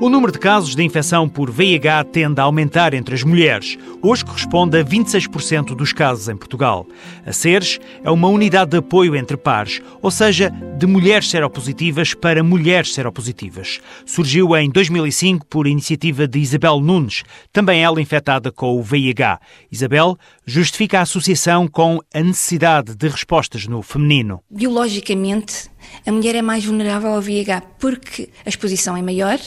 O 0.00 0.08
número 0.08 0.32
de 0.32 0.38
casos 0.38 0.74
de 0.74 0.82
infecção 0.82 1.28
por 1.28 1.50
VIH 1.50 2.04
tende 2.04 2.40
a 2.40 2.44
aumentar 2.44 2.94
entre 2.94 3.14
as 3.14 3.22
mulheres. 3.22 3.76
Hoje 4.00 4.24
corresponde 4.24 4.78
a 4.78 4.82
26% 4.82 5.74
dos 5.74 5.92
casos 5.92 6.26
em 6.26 6.34
Portugal. 6.34 6.86
A 7.26 7.34
SERES 7.34 7.78
é 8.02 8.10
uma 8.10 8.28
unidade 8.28 8.70
de 8.70 8.78
apoio 8.78 9.14
entre 9.14 9.36
pares, 9.36 9.82
ou 10.00 10.10
seja, 10.10 10.48
de 10.48 10.86
mulheres 10.86 11.28
seropositivas 11.28 12.14
para 12.14 12.42
mulheres 12.42 12.94
seropositivas. 12.94 13.78
Surgiu 14.06 14.56
em 14.56 14.70
2005 14.70 15.44
por 15.44 15.66
iniciativa 15.66 16.26
de 16.26 16.38
Isabel 16.38 16.80
Nunes, 16.80 17.22
também 17.52 17.84
ela 17.84 18.00
infectada 18.00 18.50
com 18.50 18.78
o 18.78 18.82
VIH. 18.82 19.38
Isabel 19.70 20.16
justifica 20.46 21.00
a 21.00 21.02
associação 21.02 21.68
com 21.68 22.00
a 22.14 22.20
necessidade 22.20 22.96
de 22.96 23.06
respostas 23.06 23.66
no 23.66 23.82
feminino. 23.82 24.42
Biologicamente, 24.50 25.68
a 26.06 26.10
mulher 26.10 26.36
é 26.36 26.42
mais 26.42 26.64
vulnerável 26.64 27.12
ao 27.12 27.20
VIH 27.20 27.60
porque 27.78 28.30
a 28.46 28.48
exposição 28.48 28.96
é 28.96 29.02
maior, 29.02 29.38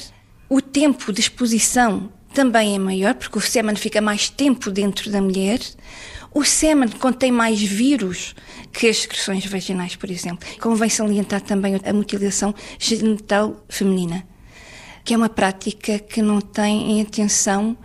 o 0.54 0.62
tempo 0.62 1.12
de 1.12 1.20
exposição 1.20 2.12
também 2.32 2.76
é 2.76 2.80
maior, 2.80 3.16
porque 3.16 3.40
o 3.40 3.42
sêmen 3.42 3.76
fica 3.76 4.00
mais 4.00 4.30
tempo 4.30 4.70
dentro 4.70 5.10
da 5.10 5.20
mulher. 5.20 5.60
O 6.32 6.44
sêmen 6.44 6.90
contém 6.90 7.32
mais 7.32 7.60
vírus 7.60 8.36
que 8.72 8.88
as 8.88 8.98
excreções 8.98 9.48
vaginais, 9.48 9.96
por 9.96 10.12
exemplo. 10.12 10.48
Convém 10.62 10.90
salientar 10.90 11.42
também 11.42 11.80
a 11.84 11.92
mutilação 11.92 12.54
genital 12.78 13.66
feminina, 13.68 14.24
que 15.04 15.16
é 15.16 15.18
uma 15.18 15.28
prática 15.28 15.98
que 15.98 16.22
não 16.22 16.40
tem 16.40 16.92
em 16.92 17.02
atenção 17.02 17.76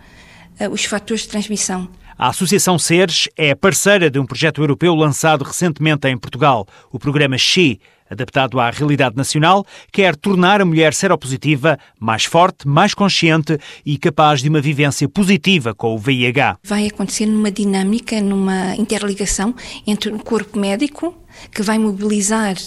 uh, 0.61 0.69
os 0.69 0.85
fatores 0.85 1.23
de 1.23 1.29
transmissão. 1.29 1.89
A 2.21 2.27
Associação 2.27 2.77
Seres 2.77 3.29
é 3.37 3.55
parceira 3.55 4.11
de 4.11 4.19
um 4.19 4.25
projeto 4.25 4.61
europeu 4.61 4.93
lançado 4.93 5.41
recentemente 5.41 6.05
em 6.05 6.17
Portugal, 6.17 6.67
o 6.91 6.99
programa 6.99 7.37
XI, 7.37 7.79
adaptado 8.09 8.59
à 8.59 8.69
realidade 8.69 9.15
nacional, 9.15 9.65
quer 9.89 10.17
tornar 10.17 10.59
a 10.59 10.65
mulher 10.65 10.93
seropositiva 10.93 11.79
mais 11.97 12.25
forte, 12.25 12.67
mais 12.67 12.93
consciente 12.93 13.57
e 13.85 13.97
capaz 13.97 14.41
de 14.41 14.49
uma 14.49 14.59
vivência 14.59 15.07
positiva 15.07 15.73
com 15.73 15.95
o 15.95 15.97
VIH. 15.97 16.57
Vai 16.61 16.87
acontecer 16.87 17.25
numa 17.25 17.49
dinâmica, 17.49 18.19
numa 18.19 18.75
interligação 18.75 19.55
entre 19.87 20.11
o 20.11 20.19
corpo 20.19 20.59
médico, 20.59 21.17
que 21.49 21.61
vai 21.61 21.79
mobilizar 21.79 22.57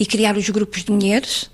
e 0.00 0.04
criar 0.04 0.36
os 0.36 0.50
grupos 0.50 0.82
de 0.82 0.90
mulheres, 0.90 1.48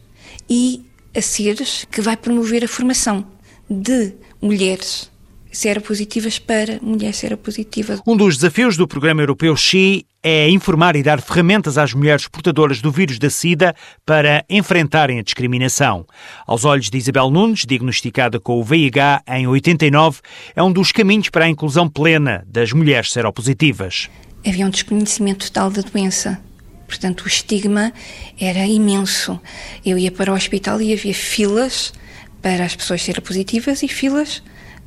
e 0.48 0.86
a 1.14 1.20
CIRS, 1.20 1.86
que 1.92 2.00
vai 2.00 2.17
promover 2.17 2.64
a 2.64 2.69
formação 2.69 3.27
de 3.69 4.14
mulheres 4.41 5.11
seropositivas 5.53 6.39
para 6.39 6.81
mulheres 6.81 7.17
seropositivas. 7.17 8.00
Um 8.06 8.17
dos 8.17 8.36
desafios 8.36 8.77
do 8.77 8.89
programa 8.89 9.20
europeu 9.20 9.55
XI 9.55 10.06
é 10.22 10.48
informar 10.48 10.97
e 10.97 11.03
dar 11.03 11.20
ferramentas 11.20 11.77
às 11.77 11.92
mulheres 11.92 12.27
portadoras 12.27 12.81
do 12.81 12.91
vírus 12.91 13.19
da 13.19 13.28
SIDA 13.28 13.75
para 14.06 14.45
enfrentarem 14.48 15.19
a 15.19 15.23
discriminação. 15.23 16.06
Aos 16.47 16.64
olhos 16.64 16.89
de 16.89 16.97
Isabel 16.97 17.30
Nunes, 17.30 17.67
diagnosticada 17.67 18.41
com 18.41 18.58
o 18.58 18.64
VIH 18.64 19.23
em 19.28 19.47
89, 19.47 20.20
é 20.56 20.62
um 20.62 20.73
dos 20.73 20.91
caminhos 20.91 21.28
para 21.28 21.45
a 21.45 21.48
inclusão 21.48 21.89
plena 21.89 22.45
das 22.47 22.73
mulheres 22.73 23.12
seropositivas. 23.12 24.08
Havia 24.47 24.67
um 24.67 24.70
desconhecimento 24.70 25.47
total 25.47 25.70
da 25.70 25.83
doença. 25.83 26.41
Portanto, 26.86 27.23
o 27.23 27.28
estigma 27.28 27.92
era 28.39 28.67
imenso. 28.67 29.41
Eu 29.84 29.98
ia 29.98 30.11
para 30.11 30.33
o 30.33 30.34
hospital 30.34 30.80
e 30.80 30.92
havia 30.92 31.14
filas 31.14 31.92
para 32.41 32.64
as 32.64 32.77
pessoas 32.77 33.03
seropositivas 33.03 33.83
e 33.83 33.89
filas 33.89 34.42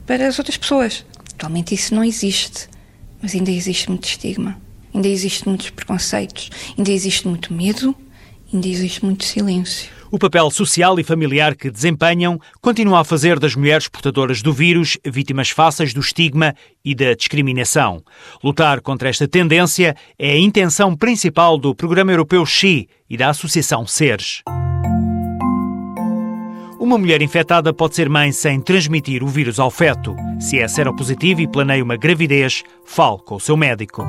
para 0.06 0.28
as 0.28 0.38
outras 0.40 0.58
pessoas. 0.58 1.06
Atualmente 1.34 1.76
isso 1.76 1.94
não 1.94 2.04
existe, 2.04 2.68
mas 3.22 3.36
ainda 3.36 3.52
existe 3.52 3.90
muito 3.90 4.06
estigma, 4.06 4.60
ainda 4.94 5.08
existe 5.08 5.48
muitos 5.48 5.70
preconceitos, 5.70 6.50
ainda 6.78 6.92
existe 6.92 7.28
muito 7.28 7.54
medo, 7.54 7.96
ainda 8.54 8.68
existe 8.68 9.04
muito 9.04 9.26
silêncio. 9.26 9.90
O 10.12 10.20
papel 10.20 10.50
social 10.50 10.98
e 10.98 11.04
familiar 11.04 11.56
que 11.56 11.70
desempenham 11.70 12.40
continua 12.62 13.02
a 13.02 13.04
fazer 13.04 13.38
das 13.38 13.54
mulheres 13.54 13.90
portadoras 13.90 14.42
do 14.42 14.54
vírus 14.54 14.98
vítimas 15.04 15.50
fáceis 15.50 15.94
do 15.94 16.00
estigma 16.00 16.56
e 16.86 16.96
da 16.96 17.14
discriminação. 17.14 18.02
Lutar 18.42 18.80
contra 18.80 19.10
esta 19.10 19.28
tendência 19.28 19.94
é 20.18 20.32
a 20.32 20.40
intenção 20.40 20.96
principal 20.96 21.58
do 21.58 21.76
Programa 21.76 22.14
Europeu 22.14 22.46
XI 22.46 22.88
e 23.10 23.18
da 23.18 23.30
Associação 23.30 23.86
SERES. 23.86 24.42
Uma 26.86 27.00
mulher 27.00 27.20
infectada 27.24 27.74
pode 27.74 27.96
ser 27.96 28.08
mãe 28.08 28.32
sem 28.32 28.62
transmitir 28.62 29.24
o 29.24 29.28
vírus 29.28 29.60
ao 29.60 29.72
feto. 29.72 30.16
Se 30.40 30.60
é 30.60 30.68
seropositivo 30.68 31.42
e 31.42 31.48
planeia 31.48 31.84
uma 31.84 31.98
gravidez, 31.98 32.64
fale 32.84 33.18
com 33.26 33.38
o 33.38 33.40
seu 33.40 33.58
médico. 33.58 34.06